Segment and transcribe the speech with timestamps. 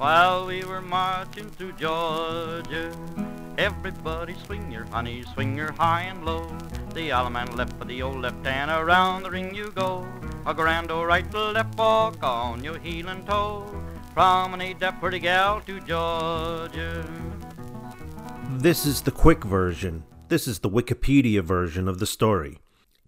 [0.00, 2.90] while we were marching through Georgia.
[3.58, 6.46] Everybody swing your honey, swing your high and low.
[6.94, 10.08] The Allemande left for the old left hand, around the ring you go.
[10.46, 13.66] A grand old right to left walk on your heel and toe.
[14.14, 17.04] Promenade that pretty gal to Georgia.
[18.56, 20.04] This is the quick version.
[20.28, 22.58] This is the Wikipedia version of the story.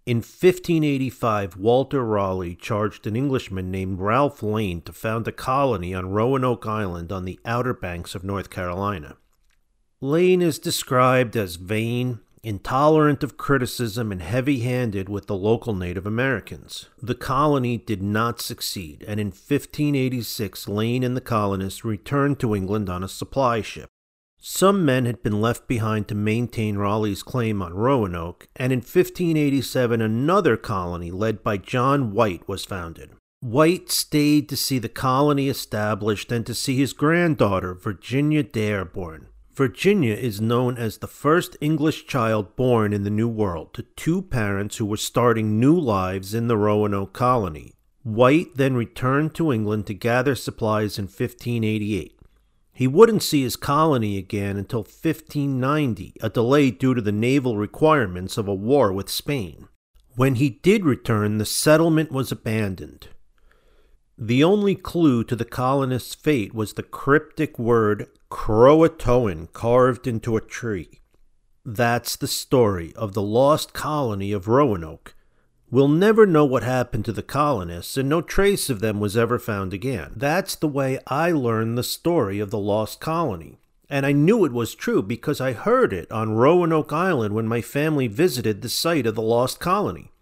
[0.05, 6.11] In 1585, Walter Raleigh charged an Englishman named Ralph Lane to found a colony on
[6.11, 9.17] Roanoke Island on the outer banks of North Carolina.
[10.01, 16.05] Lane is described as vain, intolerant of criticism, and heavy handed with the local Native
[16.05, 16.89] Americans.
[17.01, 22.91] The colony did not succeed, and in 1586, Lane and the colonists returned to England
[22.91, 23.92] on a supply ship.
[24.45, 30.01] Some men had been left behind to maintain Raleigh's claim on Roanoke, and in 1587
[30.01, 33.13] another colony led by John White was founded.
[33.39, 39.29] White stayed to see the colony established and to see his granddaughter, Virginia Dare, born.
[39.55, 44.23] Virginia is known as the first English child born in the New World to two
[44.23, 47.75] parents who were starting new lives in the Roanoke colony.
[48.03, 52.19] White then returned to England to gather supplies in 1588.
[52.73, 58.39] He wouldn't see his colony again until 1590, a delay due to the naval requirements
[58.39, 59.69] of a war with Spain.
[60.17, 63.09] When he did return, the settlement was abandoned.
[64.17, 70.41] The only clue to the colonists' fate was the cryptic word Croatoan carved into a
[70.41, 71.01] tree.
[71.65, 75.15] That's the story of the lost colony of Roanoke.
[75.73, 79.39] We'll never know what happened to the colonists, and no trace of them was ever
[79.39, 80.13] found again.
[80.15, 83.59] That's the way I learned the story of the lost colony.
[83.89, 87.63] And I knew it was true because I heard it on Roanoke Island when my
[87.63, 90.13] family visited the site of the lost colony.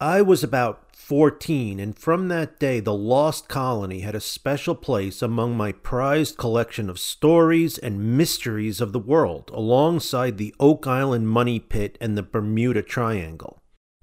[0.00, 5.20] I was about 14, and from that day, the Lost Colony had a special place
[5.20, 11.28] among my prized collection of stories and mysteries of the world, alongside the Oak Island
[11.28, 13.62] Money Pit and the Bermuda Triangle.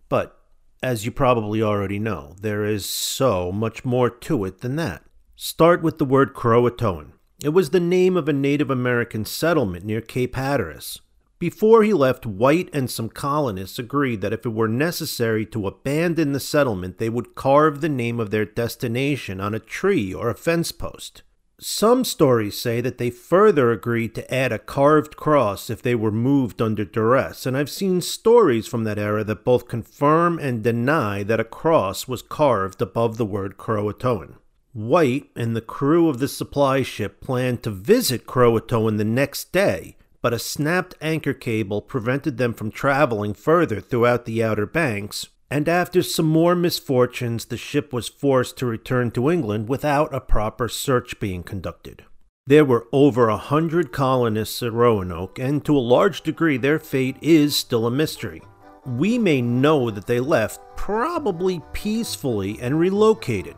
[0.09, 0.39] But,
[0.81, 5.03] as you probably already know, there is so much more to it than that.
[5.35, 7.12] Start with the word Croatoan.
[7.44, 11.00] It was the name of a Native American settlement near Cape Hatteras.
[11.40, 16.34] Before he left, White and some colonists agreed that if it were necessary to abandon
[16.34, 20.35] the settlement, they would carve the name of their destination on a tree or a
[20.35, 21.23] fence post.
[21.62, 26.12] Some stories say that they further agreed to add a carved cross if they were
[26.12, 31.22] moved under duress, and I've seen stories from that era that both confirm and deny
[31.24, 34.36] that a cross was carved above the word Croatoan.
[34.72, 39.97] White and the crew of the supply ship planned to visit Croatoan the next day,
[40.22, 45.68] but a snapped anchor cable prevented them from traveling further throughout the Outer Banks, and
[45.68, 50.68] after some more misfortunes, the ship was forced to return to England without a proper
[50.68, 52.06] search being conducted.
[52.46, 57.18] There were over a hundred colonists at Roanoke, and to a large degree, their fate
[57.22, 58.42] is still a mystery.
[58.86, 63.56] We may know that they left probably peacefully and relocated,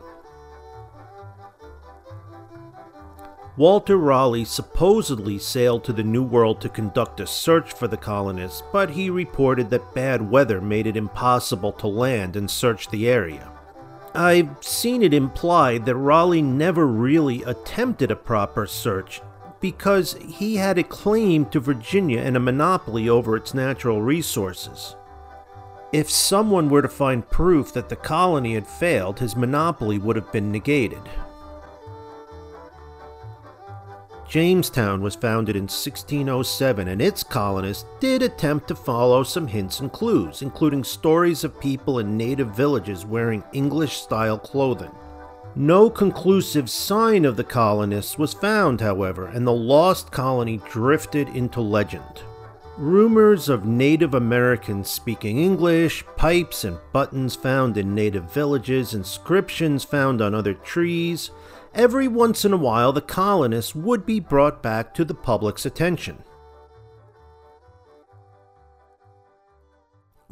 [3.58, 8.62] Walter Raleigh supposedly sailed to the New World to conduct a search for the colonists,
[8.72, 13.52] but he reported that bad weather made it impossible to land and search the area.
[14.14, 19.20] I've seen it implied that Raleigh never really attempted a proper search
[19.60, 24.96] because he had a claim to Virginia and a monopoly over its natural resources.
[25.92, 30.32] If someone were to find proof that the colony had failed, his monopoly would have
[30.32, 31.02] been negated.
[34.32, 39.92] Jamestown was founded in 1607, and its colonists did attempt to follow some hints and
[39.92, 44.90] clues, including stories of people in native villages wearing English style clothing.
[45.54, 51.60] No conclusive sign of the colonists was found, however, and the lost colony drifted into
[51.60, 52.22] legend.
[52.78, 60.22] Rumors of Native Americans speaking English, pipes and buttons found in native villages, inscriptions found
[60.22, 61.30] on other trees,
[61.74, 66.22] every once in a while the colonists would be brought back to the public's attention.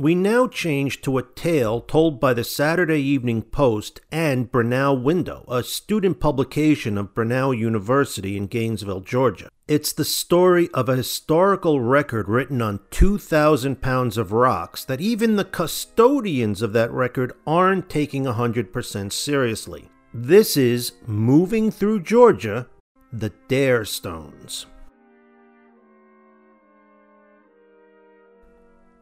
[0.00, 5.44] We now change to a tale told by the Saturday Evening Post and Brenau Window,
[5.47, 9.50] a student publication of Brenau University in Gainesville, Georgia.
[9.69, 15.37] It's the story of a historical record written on 2,000 pounds of rocks that even
[15.37, 19.91] the custodians of that record aren't taking 100% seriously.
[20.14, 22.69] This is Moving Through Georgia,
[23.12, 24.64] the Dare Stones.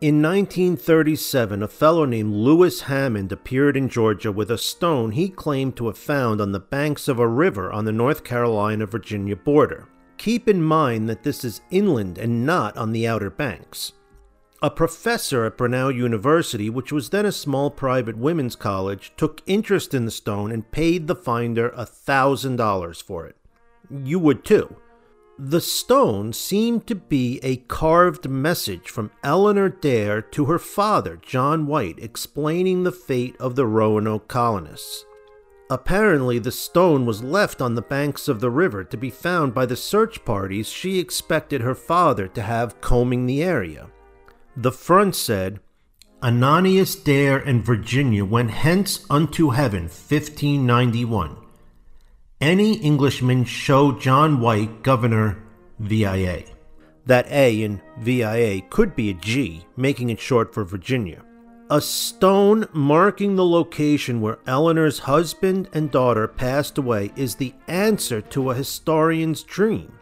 [0.00, 5.76] In 1937, a fellow named Louis Hammond appeared in Georgia with a stone he claimed
[5.76, 9.88] to have found on the banks of a river on the North Carolina Virginia border.
[10.16, 13.94] Keep in mind that this is inland and not on the outer banks.
[14.62, 19.94] A professor at Brenau University, which was then a small private women's college, took interest
[19.94, 23.34] in the stone and paid the finder $1,000 for it.
[23.90, 24.76] You would too.
[25.40, 31.68] The stone seemed to be a carved message from Eleanor Dare to her father, John
[31.68, 35.04] White, explaining the fate of the Roanoke colonists.
[35.70, 39.64] Apparently, the stone was left on the banks of the river to be found by
[39.64, 43.90] the search parties she expected her father to have combing the area.
[44.56, 45.60] The front said,
[46.20, 51.47] Ananias Dare and Virginia went hence unto heaven, 1591
[52.40, 55.42] any Englishman show John White, Governor,
[55.80, 56.44] VIA.
[57.06, 61.24] That A in VIA could be a G, making it short for Virginia.
[61.70, 68.20] A stone marking the location where Eleanor's husband and daughter passed away is the answer
[68.20, 69.98] to a historian's dream.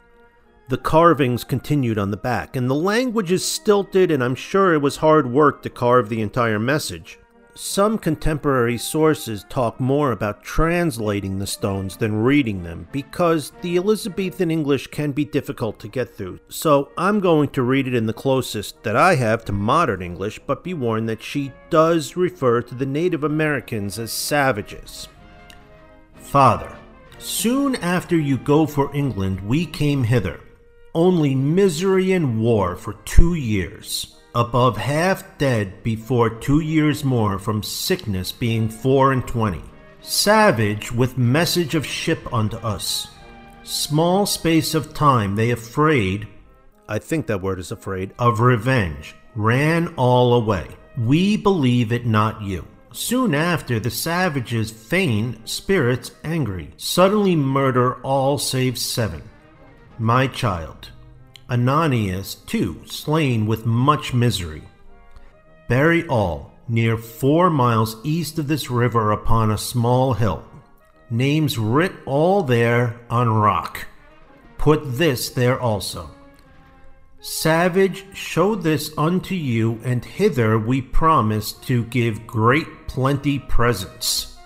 [0.68, 4.82] The carvings continued on the back, and the language is stilted, and I'm sure it
[4.82, 7.18] was hard work to carve the entire message.
[7.58, 14.50] Some contemporary sources talk more about translating the stones than reading them because the Elizabethan
[14.50, 16.40] English can be difficult to get through.
[16.50, 20.38] So I'm going to read it in the closest that I have to modern English,
[20.46, 25.08] but be warned that she does refer to the Native Americans as savages.
[26.16, 26.76] Father,
[27.16, 30.40] soon after you go for England, we came hither.
[30.94, 37.62] Only misery and war for two years above half dead before two years more from
[37.62, 39.62] sickness being four and twenty.
[40.02, 43.08] Savage with message of ship unto us.
[43.62, 46.28] Small space of time they afraid,
[46.86, 50.68] I think that word is afraid, of revenge, ran all away.
[50.98, 52.66] We believe it not you.
[52.92, 59.22] Soon after, the savages feign spirits angry, suddenly murder all save seven.
[59.98, 60.90] My child,
[61.48, 64.64] Ananias too slain with much misery.
[65.68, 70.44] Bury all near four miles east of this river upon a small hill.
[71.08, 73.86] Names writ all there on rock.
[74.58, 76.10] Put this there also.
[77.20, 84.36] Savage, show this unto you, and hither we promise to give great plenty presents.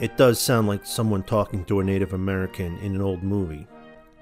[0.00, 3.66] It does sound like someone talking to a Native American in an old movie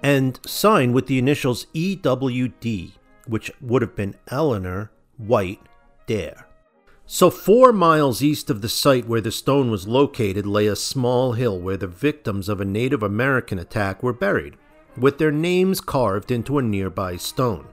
[0.02, 2.92] and signed with the initials EWD,
[3.26, 5.60] which would have been Eleanor White
[6.06, 6.46] Dare.
[7.06, 11.32] So, four miles east of the site where the stone was located lay a small
[11.32, 14.56] hill where the victims of a Native American attack were buried,
[14.96, 17.66] with their names carved into a nearby stone.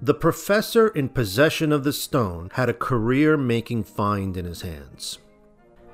[0.00, 5.18] The professor in possession of the stone had a career making find in his hands.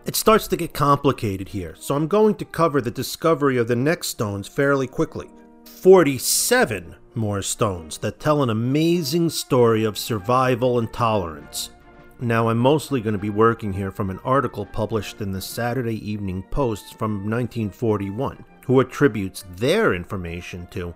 [0.06, 3.77] It starts to get complicated here, so I'm going to cover the discovery of the
[3.77, 5.31] next stones fairly quickly.
[5.65, 11.71] 47 more stones that tell an amazing story of survival and tolerance.
[12.21, 15.97] Now, I'm mostly going to be working here from an article published in the Saturday
[16.06, 20.95] Evening Post from 1941, who attributes their information to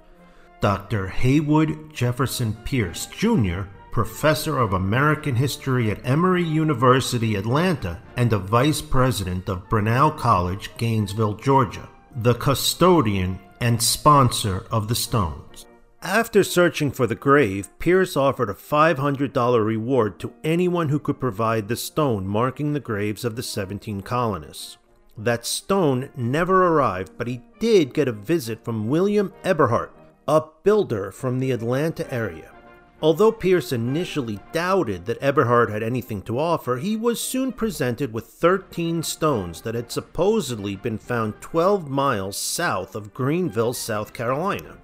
[0.60, 1.08] Dr.
[1.08, 3.62] Haywood Jefferson Pearce, Jr.,
[3.98, 10.70] professor of American history at Emory University, Atlanta, and a vice president of Brenau College,
[10.76, 15.66] Gainesville, Georgia, the custodian and sponsor of the stones.
[16.00, 21.66] After searching for the grave, Pearce offered a $500 reward to anyone who could provide
[21.66, 24.76] the stone marking the graves of the 17 colonists.
[25.16, 29.92] That stone never arrived, but he did get a visit from William Eberhardt,
[30.28, 32.52] a builder from the Atlanta area.
[33.00, 38.26] Although Pearce initially doubted that Eberhardt had anything to offer, he was soon presented with
[38.26, 44.78] 13 stones that had supposedly been found 12 miles south of Greenville, South Carolina.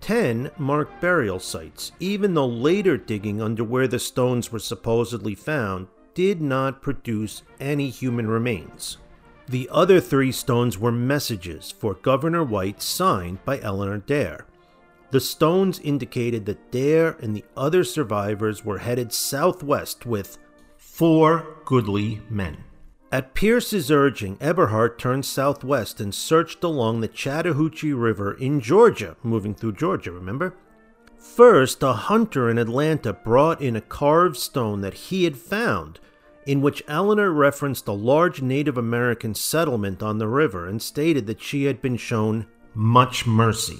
[0.00, 5.86] 10 marked burial sites, even though later digging under where the stones were supposedly found
[6.14, 8.98] did not produce any human remains.
[9.48, 14.46] The other three stones were messages for Governor White signed by Eleanor Dare.
[15.14, 20.38] The stones indicated that Dare and the other survivors were headed southwest with
[20.76, 22.64] four goodly men.
[23.12, 29.54] At Pearce's urging, Eberhardt turned southwest and searched along the Chattahoochee River in Georgia, moving
[29.54, 30.52] through Georgia, remember?
[31.16, 36.00] First, a hunter in Atlanta brought in a carved stone that he had found,
[36.44, 41.40] in which Eleanor referenced a large Native American settlement on the river and stated that
[41.40, 43.78] she had been shown much mercy.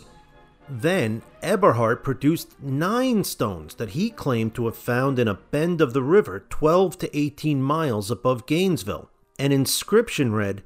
[0.68, 5.92] Then, Eberhardt produced nine stones that he claimed to have found in a bend of
[5.92, 9.10] the river 12 to 18 miles above Gainesville.
[9.38, 10.62] An inscription read,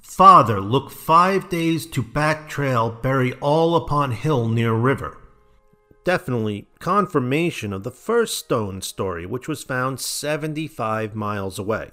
[0.00, 5.18] Father, look five days to back trail, bury all upon hill near river.
[6.04, 11.90] Definitely confirmation of the first stone story, which was found 75 miles away.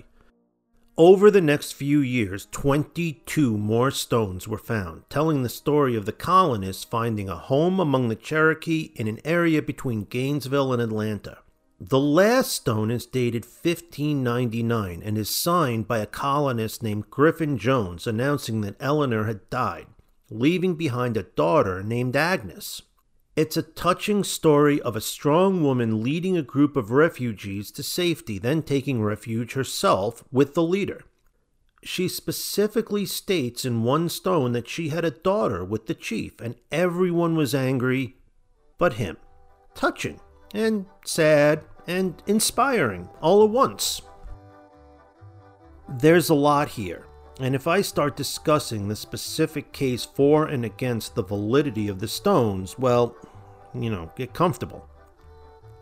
[1.00, 6.12] Over the next few years, 22 more stones were found, telling the story of the
[6.12, 11.38] colonists finding a home among the Cherokee in an area between Gainesville and Atlanta.
[11.80, 18.06] The last stone is dated 1599 and is signed by a colonist named Griffin Jones
[18.06, 19.88] announcing that Eleanor had died,
[20.30, 22.82] leaving behind a daughter named Agnes.
[23.40, 28.38] It's a touching story of a strong woman leading a group of refugees to safety,
[28.38, 31.06] then taking refuge herself with the leader.
[31.82, 36.56] She specifically states in one stone that she had a daughter with the chief, and
[36.70, 38.18] everyone was angry
[38.78, 39.16] but him.
[39.74, 40.20] Touching
[40.54, 44.02] and sad and inspiring all at once.
[45.88, 47.06] There's a lot here,
[47.40, 52.08] and if I start discussing the specific case for and against the validity of the
[52.10, 53.16] stones, well,
[53.74, 54.90] you know, get comfortable.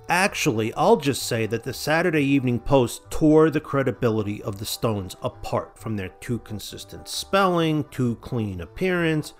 [0.09, 5.17] Actually, I'll just say that the Saturday Evening Post tore the credibility of the Stones
[5.21, 9.33] apart from their too consistent spelling, too clean appearance,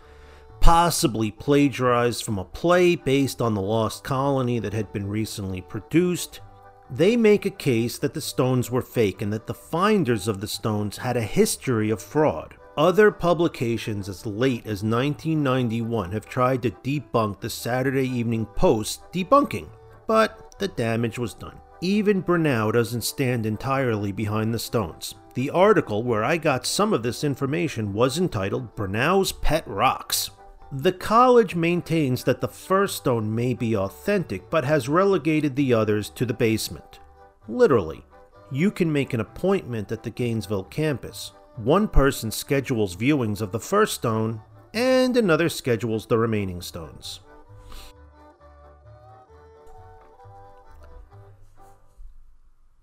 [0.60, 6.42] possibly plagiarized from a play based on the Lost Colony that had been recently produced.
[6.90, 10.48] They make a case that the stones were fake and that the finders of the
[10.48, 12.56] stones had a history of fraud.
[12.78, 19.68] Other publications as late as 1991 have tried to debunk the Saturday Evening Post debunking,
[20.06, 21.60] but the damage was done.
[21.82, 25.16] Even Brenau doesn't stand entirely behind the stones.
[25.34, 30.30] The article where I got some of this information was entitled Brenau's Pet Rocks.
[30.72, 36.12] The college maintains that the first stone may be authentic, but has relegated the others
[36.12, 37.00] to the basement.
[37.48, 38.06] Literally,
[38.52, 43.60] you can make an appointment at the Gainesville campus, one person schedules viewings of the
[43.60, 44.42] first stone,
[44.74, 47.22] and another schedules the remaining stones.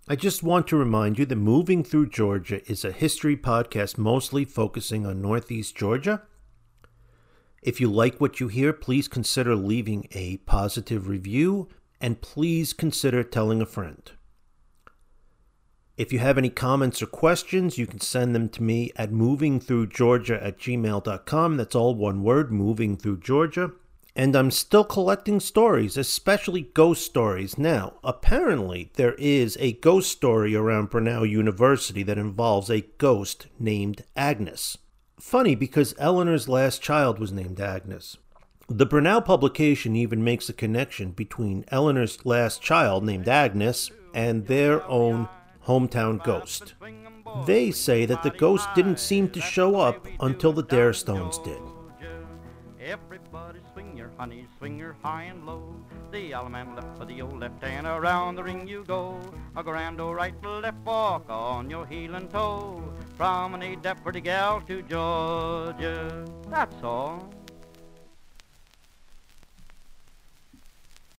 [0.07, 4.45] I just want to remind you that Moving Through Georgia is a history podcast mostly
[4.45, 6.23] focusing on Northeast Georgia.
[7.63, 11.69] If you like what you hear, please consider leaving a positive review
[12.03, 14.11] and please consider telling a friend.
[15.97, 20.45] If you have any comments or questions, you can send them to me at movingthroughgeorgia
[20.45, 21.57] at gmail.com.
[21.57, 23.71] That's all one word, moving through Georgia.
[24.17, 27.59] And I'm still collecting stories, especially ghost stories.
[27.59, 34.05] Now, apparently, there is a ghost story around Brenau University that involves a ghost named
[34.17, 34.77] Agnes.
[35.21, 38.17] Funny because Eleanor's last child was named Agnes.
[38.69, 44.85] The Brenau publication even makes a connection between Eleanor's last child named Agnes and their
[44.89, 45.29] own
[45.67, 46.75] hometown ghost.
[47.47, 51.61] They say that the ghost didn't seem to show up until the Dare Stones did.
[52.81, 55.75] Everybody swing your honey, swing your high and low.
[56.13, 59.19] The man left for the old left hand, around the ring you go.
[59.57, 62.83] A grand old right left walk on your heel and toe.
[63.19, 66.25] Gal to Georgia.
[66.49, 67.31] That's all.